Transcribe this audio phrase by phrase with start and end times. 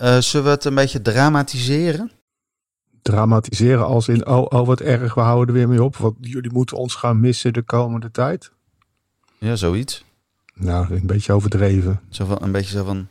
[0.00, 2.10] Eh, zullen we het een beetje dramatiseren?
[3.02, 5.96] Dramatiseren als in, oh, oh wat erg, we houden er weer mee op.
[5.96, 8.52] Want jullie moeten ons gaan missen de komende tijd.
[9.38, 10.04] Ja, zoiets.
[10.54, 12.00] Nou, een beetje overdreven.
[12.10, 13.08] Zo van, een beetje zo van...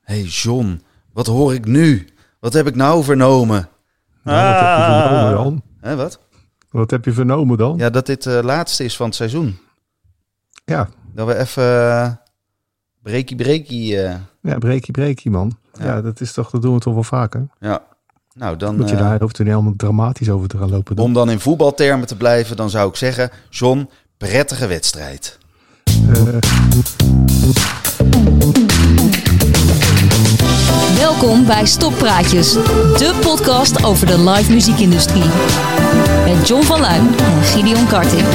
[0.00, 0.80] hey John,
[1.12, 2.08] wat hoor ik nu?
[2.40, 3.68] Wat heb ik nou vernomen?
[4.22, 5.62] Nou, wat heb je vernomen dan?
[5.80, 6.20] Hè, wat?
[6.70, 7.76] Wat heb je vernomen dan?
[7.76, 9.58] Ja, dat dit de laatste is van het seizoen.
[10.64, 11.62] Ja, Dat we even...
[11.64, 12.12] eh,
[13.02, 14.02] breakie breakie...
[14.02, 15.58] eh, ja breekie breekie man.
[15.78, 15.84] Ja.
[15.86, 16.00] Ja.
[16.00, 17.46] dat is toch, dat doen we toch wel vaker.
[17.60, 17.80] ja.
[18.34, 18.76] Nou, dan...
[18.76, 21.04] Moet je eh, daar hoeft er niet helemaal dramatisch over te gaan lopen doen.
[21.04, 23.30] om dan in voetbaltermen te blijven, dan zou ik zeggen...
[23.50, 25.38] John, prettige wedstrijd.
[25.84, 26.22] Eh,
[30.96, 35.24] Welkom bij Stoppraatjes, de podcast over de live muziekindustrie.
[36.24, 38.26] Met John van Luijn en Gideon Karting.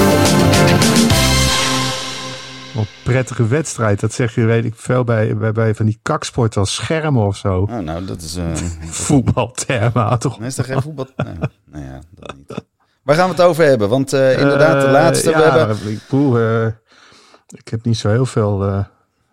[2.76, 6.58] Een prettige wedstrijd, dat zeg je weet ik veel bij, bij, bij van die kaksport
[6.58, 7.62] als schermen of zo.
[7.62, 8.38] Oh, nou, dat is...
[9.06, 10.40] Voetbaltermen, ah, toch?
[10.40, 11.08] Nee, is er geen voetbal?
[11.16, 11.34] Nee,
[11.66, 12.64] nou ja, dat niet.
[13.04, 13.90] Waar gaan we het over hebben?
[13.90, 15.30] Want eh, inderdaad, de Eh, laatste...
[15.30, 18.86] ja, we hebben, ik, ik heb niet zo heel veel.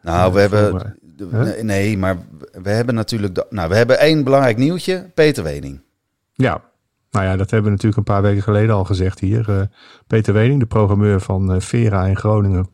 [0.02, 0.96] nou, we hebben...
[1.60, 2.16] nee, maar
[2.62, 3.34] we hebben natuurlijk...
[3.34, 5.10] de- nou, we hebben één belangrijk nieuwtje.
[5.14, 5.82] Peter Wening.
[6.32, 6.62] Ja,
[7.10, 9.68] nou ja, dat hebben we natuurlijk een paar weken geleden al gezegd hier.
[10.06, 12.68] Peter Wening, de programmeur van Vera in Groningen,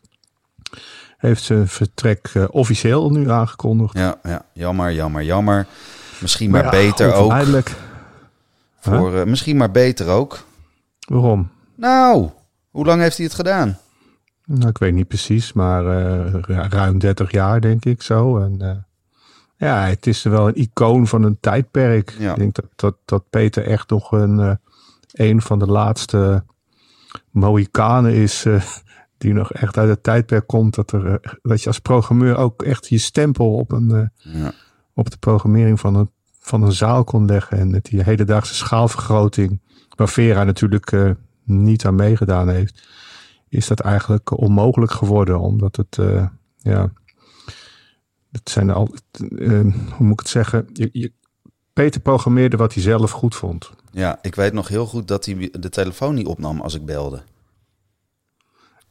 [1.16, 3.98] heeft zijn vertrek eh, officieel nu aangekondigd.
[3.98, 5.66] Ja, ja, jammer, jammer, jammer.
[6.20, 7.14] Misschien maar, ja, beter ook.
[7.22, 7.74] onvermijdelijk.
[8.80, 10.44] Voor, eh, misschien maar beter ook.
[11.08, 11.50] Waarom?
[11.74, 12.30] Nou,
[12.70, 13.78] hoe lang heeft hij het gedaan?
[14.44, 18.38] Nou, ik weet niet precies, maar eh, ru- ruim 30 jaar denk ik zo.
[18.38, 18.84] En
[19.56, 22.14] ja, het is wel een icoon van een tijdperk.
[22.18, 22.30] Ja.
[22.30, 24.58] Ik denk dat, dat, dat Peter echt nog een,
[25.12, 26.44] een van de laatste
[27.30, 28.44] Mohikanen is
[29.18, 30.74] die nog echt uit het tijdperk komt.
[30.74, 34.52] Dat, er, eh, dat je als programmeur ook echt je stempel op, een, eh, Ja.
[34.94, 37.58] op de programmering van een, van een zaal kon leggen.
[37.58, 39.60] En met die hedendaagse schaalvergroting,
[39.96, 41.10] waar Vera natuurlijk eh,
[41.44, 42.88] niet aan meegedaan heeft
[43.48, 45.40] is dat eigenlijk onmogelijk geworden.
[45.40, 45.98] Omdat het,
[46.56, 46.92] ja,
[48.32, 48.94] het zijn al,
[49.28, 50.66] hoe moet ik het zeggen?
[50.72, 51.12] Je, je,
[51.72, 53.70] Peter programmeerde wat hij zelf goed vond.
[53.90, 57.22] ja, ik weet nog heel goed dat hij de telefoon niet opnam als ik belde.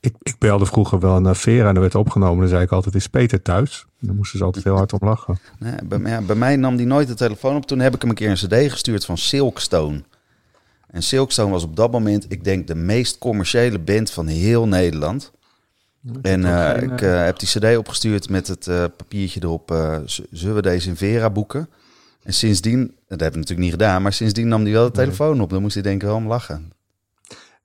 [0.05, 2.39] Ik, ik belde vroeger wel naar Vera en er werd opgenomen.
[2.39, 3.85] Dan zei ik altijd, is Peter thuis?
[4.01, 5.39] En dan moesten ze altijd heel hard om lachen.
[5.83, 7.65] Bij, ja, bij mij nam hij nooit de telefoon op.
[7.65, 10.03] Toen heb ik hem een keer een cd gestuurd van Silkstone.
[10.89, 15.31] En Silkstone was op dat moment, ik denk, de meest commerciële band van heel Nederland.
[16.21, 19.69] En eh, geen, ik eh, eh, heb die cd opgestuurd met het eh, papiertje erop.
[20.31, 21.69] zullen we deze in Vera boeken?
[22.23, 25.41] En sindsdien, dat heb ik natuurlijk niet gedaan, maar sindsdien nam hij wel de telefoon
[25.41, 25.49] op.
[25.49, 26.71] Dan moest hij denk ik wel om lachen.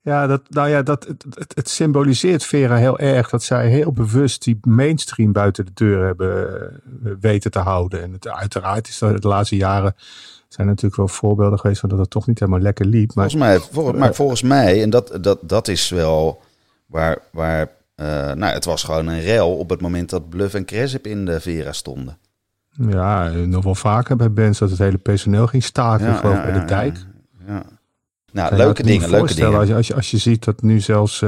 [0.03, 3.91] Ja, dat, nou ja, dat, het, het, het symboliseert Vera heel erg dat zij heel
[3.91, 6.47] bewust die mainstream buiten de deur hebben
[7.03, 8.01] eh, weten te houden.
[8.01, 9.95] En het, uiteraard is dat de laatste jaren
[10.47, 13.13] zijn natuurlijk wel voorbeelden geweest van dat het toch niet helemaal lekker liep.
[13.13, 16.41] Maar Volgens mij, vol- maar volgens mij, en dat, dat, dat is wel
[16.85, 20.65] waar, waar eh, nou, het was gewoon een rel op het moment dat Bluff en
[20.65, 22.17] Cresip in de Vera stonden.
[22.89, 26.15] Ja, nog wel vaker bij bands dat het hele personeel ging staken.
[26.15, 26.97] gewoon bij de dijk.
[27.47, 27.63] Ja, ja.
[28.31, 29.57] Nou, leuke dingen, leuke dingen.
[29.59, 31.23] Als je, als, je, als je ziet dat nu zelfs,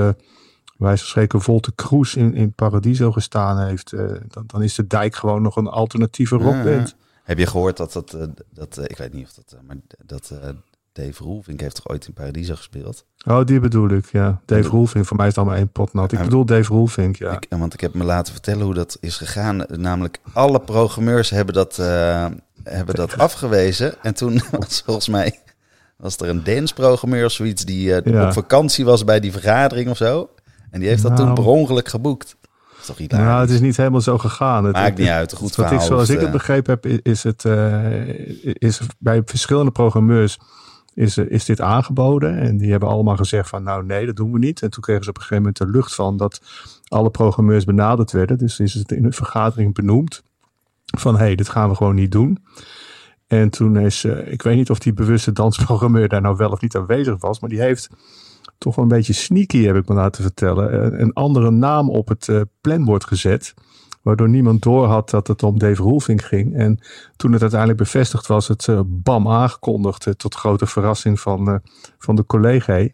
[0.78, 5.16] wij spreken, Volte Kroes in, in Paradiso gestaan heeft, eh, dan, dan is de dijk
[5.16, 6.96] gewoon nog een alternatieve rockband.
[7.24, 9.76] Heb je gehoord dat dat, eh, dat ik weet niet of dat, maar
[10.06, 10.34] dat
[10.92, 13.06] Dave Roelvink heeft toch ooit in Paradiso gespeeld?
[13.28, 14.42] Oh, die bedoel ik, ja.
[14.46, 14.68] Dave.
[14.70, 16.12] Roelvink, voor mij is het allemaal één pot nat.
[16.12, 16.24] Ik Ja.
[16.24, 17.32] bedoel Dave Roelvink, ja.
[17.32, 19.66] Ik, want ik heb me laten vertellen hoe dat is gegaan.
[19.68, 21.76] Namelijk, alle programmeurs hebben dat,
[22.64, 24.04] hebben dat afgewezen.
[24.04, 25.40] En toen was volgens mij
[26.04, 28.26] was er een danceprogrammeur of zoiets die eh, Ja.
[28.28, 30.30] op vakantie was bij die vergadering of zo.
[30.70, 31.40] En die heeft dat toen Nou.
[31.40, 32.36] per ongeluk geboekt.
[32.42, 34.66] Dat is toch iets Nou, het is niet helemaal zo gegaan.
[34.66, 37.24] Het, Maakt niet uit, een goed wat ik, zoals ik het eh, begrepen heb, is
[37.24, 40.40] het eh, is bij verschillende programmeurs
[40.94, 42.38] is, is dit aangeboden.
[42.38, 44.62] En die hebben allemaal gezegd van nou nee, dat doen we niet.
[44.62, 46.42] En toen kregen ze op een gegeven moment de lucht van dat
[46.88, 48.38] alle programmeurs benaderd werden.
[48.38, 50.24] Dus is het in een vergadering benoemd
[50.98, 52.44] van hé, hey, dit gaan we gewoon niet doen.
[53.34, 56.62] En toen is, eh, ik weet niet of die bewuste dansprogrammeur daar nou wel of
[56.62, 57.90] niet aanwezig was, maar die heeft
[58.58, 62.08] toch wel een beetje sneaky, heb ik me laten vertellen, eh, een andere naam op
[62.08, 63.54] het eh, planbord gezet.
[64.02, 66.56] Waardoor niemand door had dat het om Dave Roelvink ging.
[66.56, 66.80] En
[67.16, 70.18] toen het uiteindelijk bevestigd was, het bam aangekondigd.
[70.18, 71.62] tot grote verrassing van,
[71.98, 72.88] van de collega.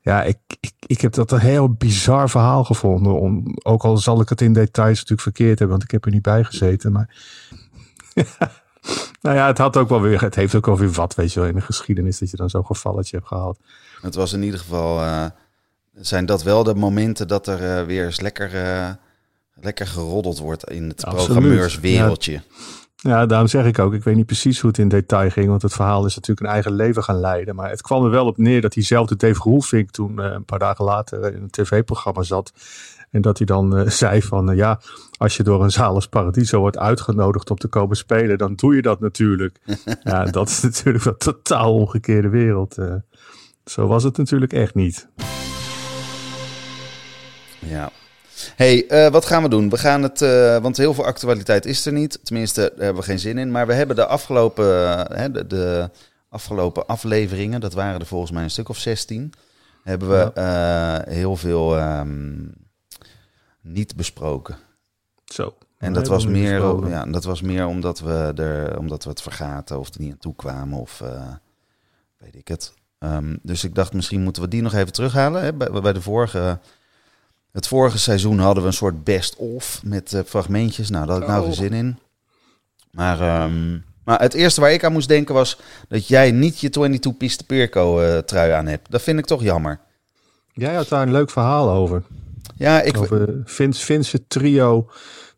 [0.00, 3.20] Ja, ik, ik, ik heb dat een heel bizar verhaal gevonden.
[3.20, 6.10] Om, ook al zal ik het in details natuurlijk verkeerd hebben, want ik heb er
[6.10, 6.92] niet bij gezeten.
[6.92, 7.08] Maar
[9.26, 11.40] nou ja, het had ook wel weer, het heeft ook wel weer wat, weet je
[11.40, 13.58] wel, in de geschiedenis dat je dan zo'n gevalletje hebt gehad.
[14.00, 15.00] Het was in ieder geval.
[15.00, 15.24] eh,
[16.00, 18.88] zijn dat wel de momenten dat er eh, weer eens lekker, eh,
[19.54, 21.26] lekker geroddeld wordt in het Absoluut.
[21.26, 22.42] programmeurswereldje.
[22.96, 25.62] Ja, daarom zeg ik ook, ik weet niet precies hoe het in detail ging, want
[25.62, 27.54] het verhaal is natuurlijk een eigen leven gaan leiden.
[27.54, 30.58] Maar het kwam er wel op neer dat diezelfde Dave Roelvink toen uh, een paar
[30.58, 32.52] dagen later in een tv-programma zat.
[33.16, 34.80] En dat hij dan uh, zei van, uh, ja,
[35.16, 38.74] als je door een zaal als Paradiso wordt uitgenodigd om te komen spelen, dan doe
[38.74, 39.60] je dat natuurlijk.
[40.02, 42.76] ja, dat is natuurlijk een totaal omgekeerde wereld.
[43.64, 45.08] zo was het natuurlijk echt niet.
[47.58, 47.90] Ja,
[48.56, 49.70] hey, wat gaan we doen?
[49.70, 50.20] We gaan het,
[50.62, 52.18] want heel veel actualiteit is er niet.
[52.22, 53.50] Tenminste, daar hebben we geen zin in.
[53.50, 54.64] Maar we hebben de afgelopen,
[55.32, 55.90] de, de,
[56.28, 59.32] afgelopen afleveringen, dat waren er volgens mij een stuk of 16,
[59.82, 61.04] hebben we ja.
[61.08, 62.65] heel veel um,
[63.66, 64.56] niet besproken.
[65.24, 65.54] Zo.
[65.78, 69.78] En dat was, meer, ja, dat was meer omdat we, er, omdat we het vergaten
[69.78, 71.02] of er niet aan toe kwamen of
[72.18, 72.74] weet ik het.
[72.98, 75.42] Um, dus ik dacht, misschien moeten we die nog even terughalen.
[75.42, 75.52] Hè?
[75.52, 76.58] Bij, bij de vorige
[77.56, 80.90] het vorige seizoen hadden we een soort best-of met uh, fragmentjes.
[80.90, 81.98] Nou, daar had ik nou geen zin in.
[82.90, 85.58] Maar, um, maar het eerste waar ik aan moest denken was
[85.88, 88.90] dat jij niet je 22 Piste Pirco uh, trui aan hebt.
[88.90, 89.80] Dat vind ik toch jammer.
[90.52, 92.02] Jij had daar een leuk verhaal over.
[92.56, 92.96] Ja, ik...
[92.96, 94.90] Over Vince, Vince trio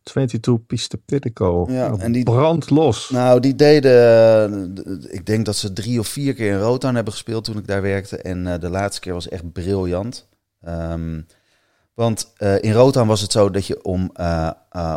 [0.03, 1.67] 22 Piste Pirco.
[1.71, 3.11] Ja, en die brand los.
[3.11, 4.75] Nou, die deden...
[5.11, 7.83] Ik denk dat ze drie of vier keer in Rotown hebben gespeeld toen ik daar
[7.83, 8.17] werkte.
[8.17, 10.29] En uh, de laatste keer was echt briljant.
[10.69, 11.27] Um,
[11.95, 14.13] want uh, in Rotterdam was het zo dat je om,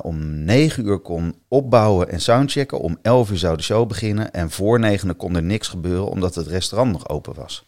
[0.01, 2.79] om 9 uur kon opbouwen en soundchecken.
[2.79, 4.31] Om 11 uur zou de show beginnen.
[4.31, 7.65] En voor 9 kon er niks gebeuren omdat het restaurant nog open was.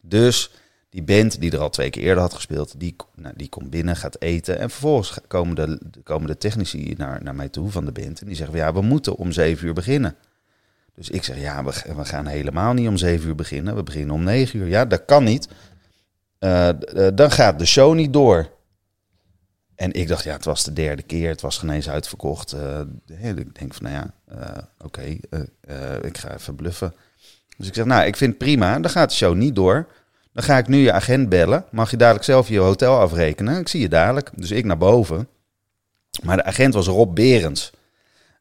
[0.00, 0.50] Dus
[0.96, 3.96] die band die er al twee keer eerder had gespeeld, die, nou, die komt binnen,
[3.96, 4.58] gaat eten.
[4.58, 8.20] En vervolgens komen de, komen technici naar, naar mij toe van de band.
[8.20, 10.16] En die zeggen, ja, we moeten om 7 uur beginnen.
[10.94, 13.76] Dus ik zeg, ja, we, we gaan helemaal niet om 7 uur beginnen.
[13.76, 14.66] We beginnen om 9 uur.
[14.68, 15.48] Ja, dat kan niet.
[17.14, 18.50] dan gaat de show niet door.
[19.74, 21.28] En ik dacht, ja, het was de derde keer.
[21.28, 22.54] Het was geen eens uitverkocht.
[22.54, 22.80] Uh,
[23.36, 25.02] ik denk van, nou ja, oké,
[26.02, 26.94] ik ga even bluffen.
[27.56, 28.78] Dus ik zeg, nou, ik vind het prima.
[28.78, 29.86] Dan gaat de show niet door.
[30.36, 31.64] Dan ga ik nu je agent bellen.
[31.70, 33.60] Mag je dadelijk zelf je hotel afrekenen?
[33.60, 34.30] Ik zie je dadelijk.
[34.34, 35.28] Dus ik naar boven.
[36.22, 37.72] Maar de agent was Rob Berends.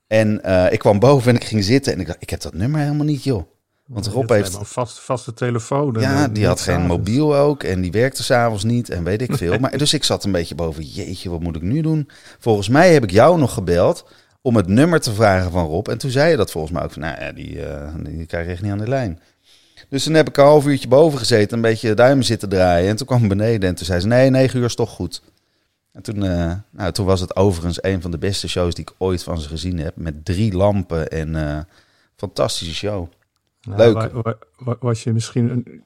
[0.07, 1.93] En ik kwam boven en ik ging zitten.
[1.93, 3.43] En ik dacht, ik heb dat nummer helemaal niet, joh.
[3.85, 5.95] Want Rob heeft een vast, vaste telefoon.
[5.99, 9.59] Ja, die had geen mobiel ook en die werkte s'avonds niet en weet ik veel.
[9.59, 12.09] maar dus ik zat een beetje boven, jeetje, wat moet ik nu doen?
[12.39, 14.05] Volgens mij heb ik jou nog gebeld
[14.41, 15.87] om het nummer te vragen van Rob.
[15.87, 18.45] En toen zei je dat volgens mij ook van, nou ja, die, uh, die krijg
[18.45, 19.19] je echt niet aan de lijn.
[19.89, 22.89] Dus toen heb ik een half uurtje boven gezeten, een beetje duimen zitten draaien.
[22.89, 25.21] En toen kwam ik beneden en toen zei ze, nee, negen uur is toch goed.
[25.91, 28.95] En toen, uh, nou, toen was het overigens een van de beste shows die ik
[28.97, 29.95] ooit van ze gezien heb.
[29.95, 31.59] Met drie lampen en uh,
[32.15, 33.07] fantastische show.
[33.61, 34.11] Nou, Leuk.
[34.11, 35.83] Waar, waar, was je misschien een,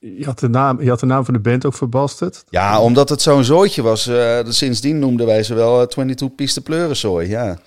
[0.00, 2.44] je had, de naam, je had de naam van de band ook verbasterd.
[2.48, 4.06] Ja, omdat het zo'n zooitje was.
[4.06, 7.58] Uh, sindsdien noemden wij ze wel uh, 22 Piste Pleurenzooi, ja.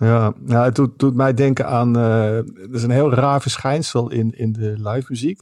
[0.00, 1.96] Ja, het doet, doet mij denken aan...
[1.96, 5.40] Uh, er is een heel raar verschijnsel in, in de live muziek.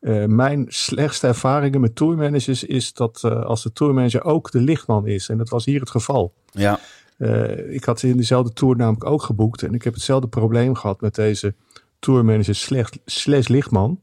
[0.00, 5.06] Uh, mijn slechtste ervaringen met tourmanagers is dat uh, als de tourmanager ook de lichtman
[5.06, 5.28] is.
[5.28, 6.34] En dat was hier het geval.
[6.50, 6.78] Ja.
[7.68, 9.62] Ik had in dezelfde tour namelijk ook geboekt.
[9.62, 11.54] En ik heb hetzelfde probleem gehad met deze
[11.98, 14.00] tourmanager slecht, slash lichtman.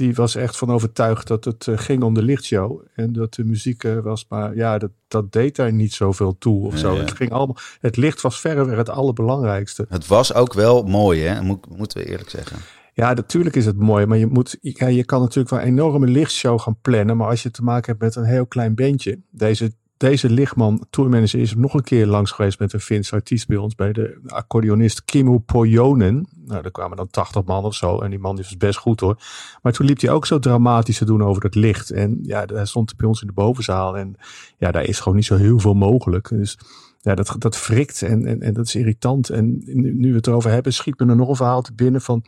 [0.00, 2.82] Die was echt van overtuigd dat het uh, ging om de lichtshow.
[2.94, 6.66] En dat de muziek uh, was, maar ja, dat, dat deed daar niet zoveel toe
[6.66, 6.94] of zo.
[6.94, 7.00] Ja.
[7.00, 9.86] Het, ging allemaal, het licht was verreweg het allerbelangrijkste.
[9.88, 11.42] Het was ook wel mooi, hè?
[11.42, 12.56] Moet, moeten we eerlijk zeggen.
[12.92, 16.06] Ja, natuurlijk is het mooi, maar je, moet, ja, je kan natuurlijk wel een enorme
[16.06, 17.16] lichtshow gaan plannen.
[17.16, 19.20] Maar als je te maken hebt met een heel klein bandje.
[19.30, 23.56] Deze deze lichtman, tourmanager, is nog een keer langs geweest met een Fins artiest bij
[23.56, 26.28] ons, bij de accordeonist Kimmo Pojonen.
[26.46, 29.22] Nou, daar kwamen dan 80 man of zo en die man was best goed hoor.
[29.62, 31.90] Maar toen liep hij ook zo dramatisch te doen over het licht.
[31.90, 34.16] En ja, hij stond bij ons in de bovenzaal en
[34.58, 36.28] ja, daar is gewoon niet zo heel veel mogelijk.
[36.28, 36.58] Dus
[37.02, 39.28] ja, dat, dat frikt en, en, en dat is irritant.
[39.28, 42.24] En nu we het erover hebben, schiet me er nog een verhaal te binnen van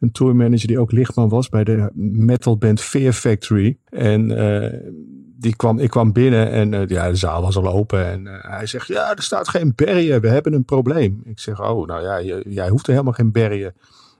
[0.00, 3.78] een tourmanager die ook lichtman was bij de metalband Fear Factory.
[3.88, 4.92] En uh,
[5.38, 8.06] die kwam, ik kwam binnen en uh, ja, de zaal was al open.
[8.06, 11.20] En uh, hij zegt, ja, er staat geen berrien, we hebben een probleem.
[11.24, 13.72] Ik zeg, oh, nou ja, jij hoeft er helemaal geen berrien.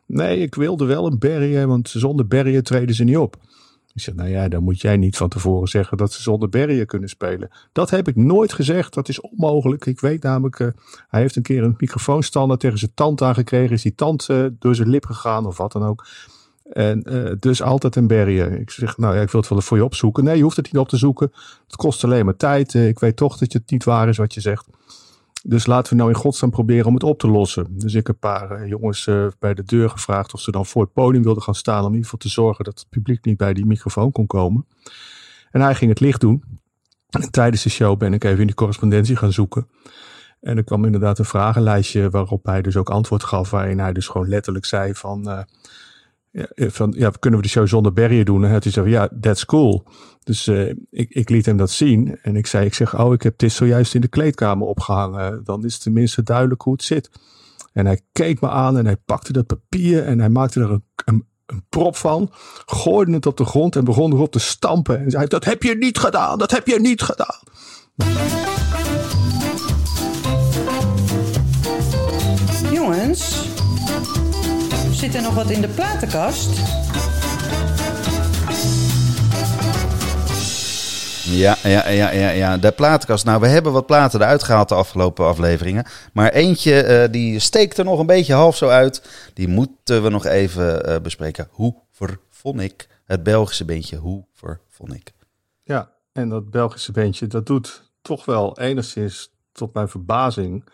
[0.07, 3.37] Nee, ik wilde wel een berrien, want zonder berrien treden ze niet op.
[3.95, 6.87] Ik zeg, nou ja, dan moet jij niet van tevoren zeggen dat ze zonder berrien
[6.87, 7.51] kunnen spelen.
[7.73, 9.87] Dat heb ik nooit gezegd, dat is onmogelijk.
[9.87, 10.69] Ik weet namelijk, uh,
[11.09, 13.75] hij heeft een keer een microfoonstander tegen zijn tand aangekregen.
[13.75, 14.27] Is die tand
[14.59, 16.07] door zijn lip gegaan of wat dan ook.
[16.73, 18.53] En uh, dus altijd een barrier.
[18.53, 20.25] Ik zeg, nou ja, ik wil het wel voor je opzoeken.
[20.25, 21.33] Nee, je hoeft het niet op te zoeken.
[21.67, 22.75] Het kost alleen maar tijd.
[22.75, 24.67] Ik weet toch dat het niet waar is wat je zegt.
[25.47, 27.67] Dus laten we nou in godsnaam proberen om het op te lossen.
[27.71, 29.09] Dus ik heb een paar uh, jongens
[29.39, 31.81] bij de deur gevraagd of ze dan voor het podium wilden gaan staan.
[31.81, 34.67] Om in ieder geval te zorgen dat het publiek niet bij die microfoon kon komen.
[35.51, 36.45] En hij ging het licht doen.
[37.11, 39.69] En tijdens de show ben ik even in die correspondentie gaan zoeken.
[40.41, 43.51] En er kwam inderdaad een vragenlijstje waarop hij dus ook antwoord gaf.
[43.51, 45.31] Waarin hij dus gewoon letterlijk zei van...
[45.31, 45.43] eh,
[46.57, 48.45] van, ja, kunnen we de show zonder Barry doen?
[48.45, 49.85] En hij zei, ja, that's cool.
[50.25, 52.19] Dus eh, ik, ik liet hem dat zien.
[52.23, 55.45] En ik zei, ik zeg, oh, ik heb dit zojuist in de kleedkamer opgehangen.
[55.45, 57.11] Dan is het tenminste duidelijk hoe het zit.
[57.73, 60.85] En hij keek me aan en hij pakte dat papier en hij maakte er een,
[61.05, 62.31] een, een prop van.
[62.67, 64.99] Gooide het op de grond en begon erop te stampen.
[64.99, 67.41] En zei, dat heb je niet gedaan, dat heb je niet gedaan.
[75.15, 76.49] Zit er nog wat in de platenkast?
[81.25, 82.57] Ja, ja, ja, ja, ja.
[82.57, 83.25] De platenkast.
[83.25, 85.87] Nou, we hebben wat platen eruit gehaald de afgelopen afleveringen.
[86.13, 89.09] Maar eentje, eh, die steekt er nog een beetje half zo uit.
[89.35, 91.49] Die moeten we nog even eh, bespreken.
[91.51, 93.97] Hoe vervon ik het Belgische bandje?
[93.97, 95.13] Hoe vervon ik?
[95.63, 100.65] Ja, en dat Belgische bandje, dat doet toch wel enigszins tot mijn verbazing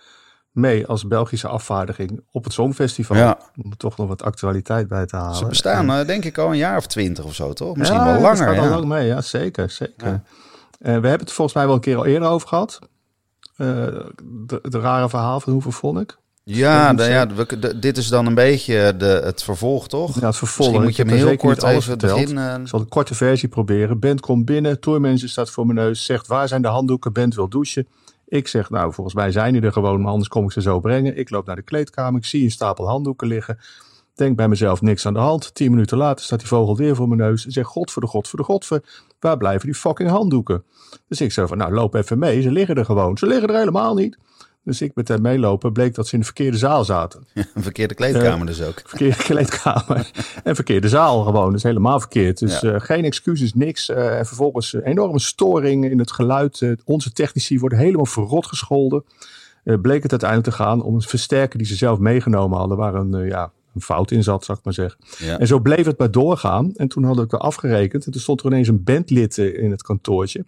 [0.50, 3.16] mee als Belgische afvaardiging op het Songfestival.
[3.16, 3.38] Ja.
[3.62, 5.36] Om er toch nog wat actualiteit bij te halen.
[5.36, 7.76] Ze bestaan En- eh, denk ik al een jaar of twintig of zo, toch?
[7.76, 8.48] Misschien Ja, wel langer.
[8.48, 8.68] al Ja.
[8.68, 9.70] lang mee, ja, zeker.
[9.70, 10.06] zeker.
[10.08, 10.22] Ja.
[10.78, 12.78] Eh, we hebben het volgens mij wel een keer al eerder over gehad.
[13.56, 13.66] Eh,
[14.46, 16.18] de, de rare verhaal van hoeveel vond ik?
[16.42, 20.20] Ja, de- ja de- dit is dan een beetje de, het vervolg, toch?
[20.20, 20.68] Ja, het vervolg.
[20.68, 22.60] Misschien moet je hem heel kort alles even beginnen.
[22.60, 23.98] Ik zal de korte versie proberen.
[24.00, 27.48] Bent komt binnen, tourmanager staat voor mijn neus, zegt waar zijn de handdoeken, Bent wil
[27.48, 27.88] douchen.
[28.30, 30.80] Ik zeg nou volgens mij zijn die er gewoon, maar anders kom ik ze zo
[30.80, 31.16] brengen.
[31.16, 33.58] Ik loop naar de kleedkamer, ik zie een stapel handdoeken liggen.
[34.14, 35.54] Denk bij mezelf niks aan de hand.
[35.54, 38.08] Tien minuten later staat die vogel weer voor mijn neus en zegt god voor de
[38.08, 40.64] god voor de godver, waar blijven die fucking handdoeken?
[41.08, 43.18] Dus ik zo van nou loop even mee, ze liggen er gewoon.
[43.18, 44.18] Ze liggen er helemaal niet.
[44.70, 47.24] Dus ik met hem meelopen, bleek dat ze in de verkeerde zaal zaten
[47.54, 48.82] Een verkeerde kleedkamer dus ook.
[48.86, 50.10] verkeerde kleedkamer
[50.44, 51.52] en verkeerde zaal gewoon.
[51.52, 52.38] Dus helemaal verkeerd.
[52.38, 52.72] Dus Ja.
[52.72, 53.88] eh, geen excuses, niks.
[53.88, 56.60] Eh, en vervolgens eh, enorme storing in het geluid.
[56.62, 59.04] Eh, onze technici worden helemaal verrot gescholden.
[59.64, 62.94] Eh, bleek het uiteindelijk te gaan om een versterker die ze zelf meegenomen hadden, waar
[62.94, 65.00] een, eh, ja, een fout in zat, zou ik maar zeggen.
[65.18, 65.38] Ja.
[65.38, 66.72] En zo bleef het maar doorgaan.
[66.76, 68.06] En toen hadden we het afgerekend.
[68.06, 70.44] En toen stond er ineens een bandlid eh, in het kantoortje.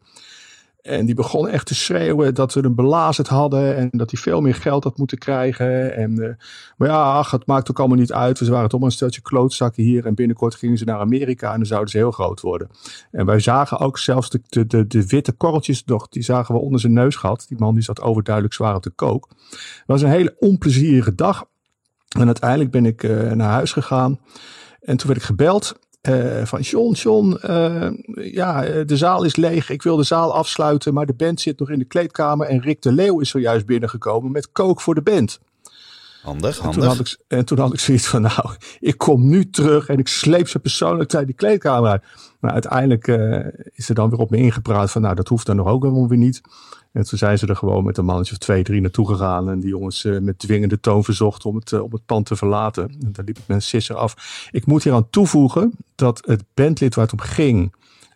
[0.83, 3.77] En die begon echt te schreeuwen dat we hem belazerd hadden.
[3.77, 5.97] En dat hij veel meer geld had moeten krijgen.
[5.97, 6.35] En, eh,
[6.77, 8.39] maar ja, ach, het maakt ook allemaal niet uit.
[8.39, 10.07] We waren toch maar een steltje klootzakken hier.
[10.07, 11.51] En binnenkort gingen ze naar Amerika.
[11.51, 12.69] En dan zouden ze heel groot worden.
[13.11, 16.09] En wij zagen ook zelfs de, de, de, de witte korreltjes nog.
[16.09, 17.45] Die zagen we onder zijn neus gehad.
[17.49, 19.29] Die man die zat overduidelijk zwaar op de kook.
[19.51, 21.45] Het was een hele onplezierige dag.
[22.19, 24.21] En uiteindelijk ben ik eh, naar huis gegaan.
[24.81, 25.81] En toen werd ik gebeld.
[26.03, 29.71] Eh, van John, John, eh, ja, eh, de zaal is leeg.
[29.71, 32.47] Ik wil de zaal afsluiten, maar de band zit nog in de kleedkamer.
[32.47, 35.41] En Rick de Leeuw is zojuist binnengekomen met kook voor de band.
[36.23, 36.89] Handig, En toen, handig.
[36.89, 40.09] had ik, en toen had ik zoiets van, nou, ik kom nu terug en ik
[40.09, 42.03] sleep ze persoonlijk uit die kleedkamer uit.
[42.41, 43.07] Maar uiteindelijk
[43.75, 46.09] is er dan weer op me ingepraat van, nou, dat hoeft dan nog ook helemaal
[46.09, 46.41] weer niet.
[46.93, 49.49] En toen zijn ze er gewoon met een mannetje of twee, drie naartoe gegaan.
[49.51, 52.89] En die jongens eh, met dwingende toon verzocht om het, om het pand te verlaten.
[52.89, 54.47] En daar liep ik met sisser af.
[54.51, 57.75] Ik moet hier aan toevoegen dat het bandlid waar het om ging...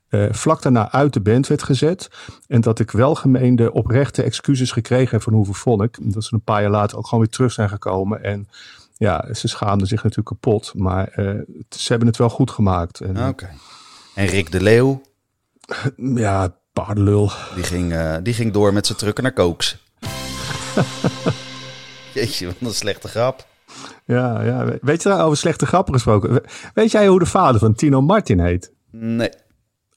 [0.08, 2.10] eh, vlak daarna uit de band werd gezet.
[2.46, 5.96] En dat ik welgemeende oprechte excuses gekregen heb van Hoeve Vonk.
[6.00, 8.22] Dat ze een paar jaar later ook gewoon weer terug zijn gekomen.
[8.22, 8.48] En
[8.96, 10.72] ja, ze schaamden zich natuurlijk kapot.
[10.74, 13.00] Maar het- ze hebben het wel goed gemaakt.
[13.00, 13.50] En, Oké.
[14.14, 15.02] En Rick de Leeuw,
[15.96, 17.30] Ja, paardenlul.
[17.54, 19.76] die ging, eh, die ging door met zijn trucken naar Kooks.
[22.14, 23.46] Jeetje, wat een slechte grap.
[24.04, 24.64] Ja, ja.
[24.80, 26.32] Weet je daar over slechte grappen gesproken?
[26.32, 28.72] We- Weet jij hoe de vader van Tino Martin heet?
[28.90, 29.30] Nee,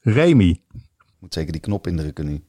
[0.02, 0.60] Remy.
[1.18, 2.44] moet zeker die knop indrukken nu.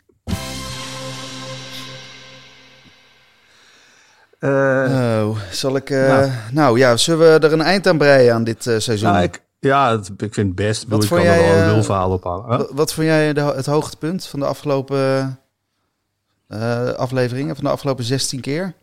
[4.39, 5.89] Eh, Oh, zal ik...
[5.89, 6.31] eh, Nou.
[6.51, 6.77] nou.
[6.77, 9.11] ja, zullen we er een eind aan breien aan dit seizoen?
[9.11, 10.85] nou, ik, ja, het- ik vind het best.
[10.87, 12.49] Wat ik kan er wel een eh, lulverhaal op hangen.
[12.49, 12.57] Huh?
[12.57, 15.39] Wat, wat vond jij de, het hoogtepunt van de afgelopen
[16.47, 18.73] eh, afleveringen, van de afgelopen 16 keer?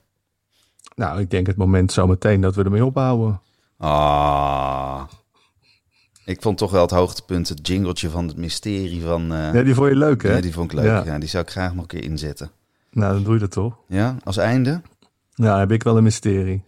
[0.94, 3.40] Nou, ik denk het moment zometeen dat we ermee opbouwen.
[3.78, 5.02] Ah.
[6.24, 9.32] Ik vond toch wel het hoogtepunt het jingletje van het mysterie van...
[9.32, 10.34] eh, Ja, die vond je leuk, hè?
[10.34, 10.86] ja, die vond ik leuk.
[10.86, 11.04] Ja.
[11.04, 11.18] Ja.
[11.18, 12.50] die zou ik graag nog een keer inzetten.
[12.90, 13.76] Nou, dan doe je dat toch?
[13.86, 14.80] Ja, als einde?
[15.34, 16.62] Nou, heb ik wel een mysterie.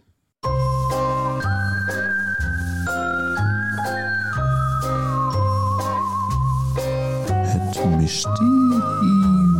[8.01, 8.81] Mysterie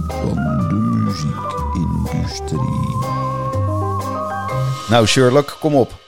[0.08, 0.36] van
[0.70, 2.60] de muziekindustrie.
[4.90, 6.00] Nou, Sherlock, kom op.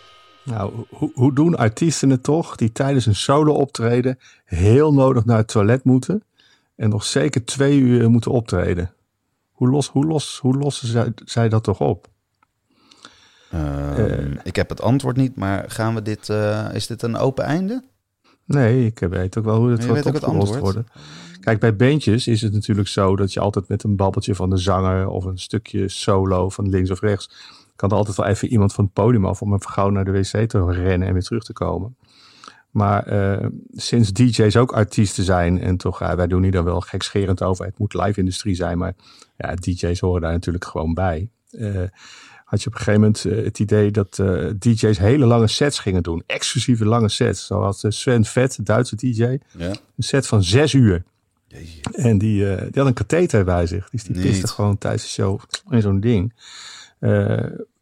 [0.44, 5.38] Nou, hoe, hoe doen artiesten het toch die tijdens een solo optreden heel nodig naar
[5.38, 6.24] het toilet moeten
[6.75, 8.94] en nog zeker twee uur moeten optreden?
[9.52, 12.08] Hoe, los, hoe, los, hoe lossen zij, zij dat toch op?
[13.52, 17.46] Ehm, ik heb het antwoord niet, maar gaan we dit, eh, is dit een open
[17.46, 17.84] einde?
[18.46, 20.88] Nee, ik weet ook wel hoe ook het opgelost worden.
[21.40, 24.58] Kijk, bij bandjes is het natuurlijk zo dat je altijd met een babbeltje van de
[24.58, 27.30] zanger of een stukje solo van links of rechts,
[27.76, 30.12] kan er altijd wel even iemand van het podium af om even gauw naar de
[30.12, 31.96] wc te rennen en weer terug te komen.
[32.70, 37.44] Maar eh, sinds DJ's ook artiesten zijn en toch, wij doen hier dan wel gekscherend
[37.44, 38.94] over, het moet live industrie zijn, maar
[39.38, 41.30] ja, DJ's horen daar natuurlijk gewoon bij.
[41.52, 41.82] Eh,
[42.53, 45.79] had je op een gegeven moment eh, het idee dat eh, DJ's hele lange sets
[45.79, 46.24] gingen doen.
[46.25, 47.45] Exclusieve lange sets.
[47.45, 49.38] Zoals eh, Sven Vet, de Duitse DJ.
[49.57, 49.67] Ja.
[49.67, 51.03] Een set van zes uur.
[51.48, 51.81] Jeetje.
[51.91, 53.89] En die, eh, die had een katheter bij zich.
[53.89, 56.33] Dus die piste gewoon tijdens de show in zo'n ding.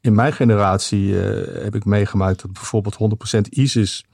[0.02, 4.06] In mijn generatie heb ik meegemaakt dat bijvoorbeeld 100% ISIS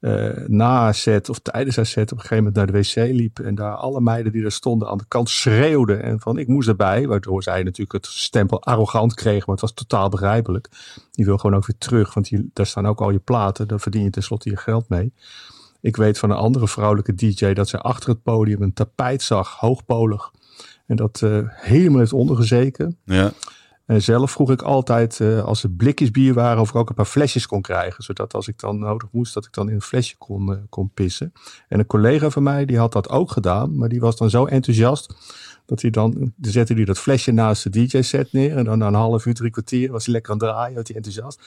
[0.00, 3.14] eh, na haar set of tijdens haar set op een gegeven moment naar de wc
[3.14, 3.38] liep.
[3.38, 6.02] En daar alle meiden die er stonden aan de kant schreeuwden.
[6.02, 7.06] En van ik moest erbij.
[7.06, 9.46] Waardoor zij natuurlijk het stempel arrogant kreeg.
[9.46, 10.68] Maar het was totaal begrijpelijk.
[11.10, 12.14] Die wil gewoon ook weer terug.
[12.14, 13.68] Want die, daar staan ook al je platen.
[13.68, 15.12] Daar verdien je tenslotte je geld mee.
[15.80, 19.56] Ik weet van een andere vrouwelijke DJ dat zij achter het podium een tapijt zag,
[19.56, 20.30] hoogpolig.
[20.86, 22.98] En dat eh, helemaal heeft ondergezeken.
[23.04, 23.32] Ja.
[23.90, 26.94] En zelf vroeg ik altijd, eh, als er blikjes bier waren, of ik ook een
[26.94, 28.02] paar flesjes kon krijgen.
[28.04, 30.90] Zodat als ik dan nodig moest, dat ik dan in een flesje kon, eh, kon
[30.94, 31.32] pissen.
[31.68, 33.76] En een collega van mij, die had dat ook gedaan.
[33.76, 35.14] Maar die was dan zo enthousiast,
[35.66, 38.56] dat hij dan, dan zette hij dat flesje naast de DJ-set neer.
[38.56, 40.86] En dan na een half uur, drie kwartier, was hij lekker aan het draaien, werd
[40.86, 41.40] hij enthousiast.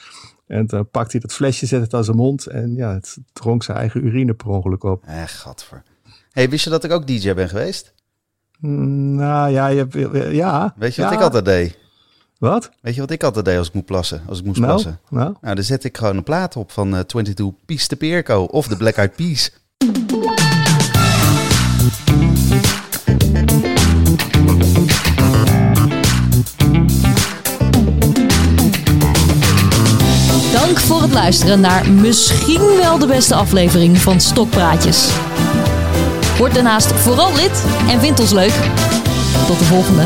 [0.46, 2.46] En dan pakte hij dat flesje, zette het aan zijn mond.
[2.46, 5.02] En ja, het dronk zijn eigen urine per ongeluk op.
[5.04, 5.82] Eh, gadver.
[6.30, 7.94] hey, wist je dat ik ook DJ ben geweest?
[8.58, 10.74] Mm, Nou ja, je, hebt- ja.
[10.76, 11.16] Weet je wat ja.
[11.16, 11.82] ik altijd deed?
[12.44, 12.70] Wat?
[12.80, 14.22] Weet je wat ik altijd deed als ik moest plassen?
[14.28, 15.00] Als ik moest Nou, plassen?
[15.08, 15.34] nou.
[15.40, 18.66] Nou, dan zet ik gewoon een plaat op van eh 22 Piece de Pierco of
[18.66, 19.50] de Black Eyed Peas.
[30.52, 35.08] Dank voor het luisteren naar misschien wel de beste aflevering van Stokpraatjes.
[36.38, 38.54] Word daarnaast vooral lid en vind ons leuk.
[39.46, 40.02] Tot de volgende.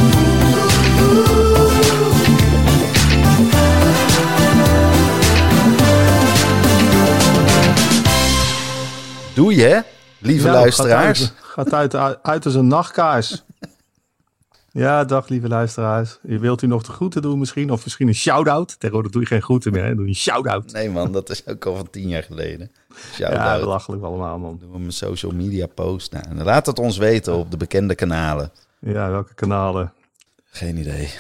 [9.39, 9.85] Doe je,
[10.19, 11.33] lieve luisteraars.
[11.41, 13.45] Gaat uit, gaat uit, uit als een nachtkaars.
[14.71, 16.19] Ja, dag lieve luisteraars.
[16.23, 17.71] Je wilt u nog de groeten doen misschien?
[17.71, 18.81] Of misschien een shout-out?
[18.81, 19.95] Tegenwoordig doe je geen groeten meer, hè?
[19.95, 20.73] doe je een shout-out.
[20.73, 22.71] Nee man, dat is ook al van tien jaar geleden.
[23.17, 24.59] Ja, belachelijk allemaal, man.
[24.59, 26.13] Doen we een social media post.
[26.13, 28.51] Nou, en laat het ons weten op de bekende kanalen.
[28.79, 29.93] Ja, welke kanalen?
[30.51, 31.11] Geen idee.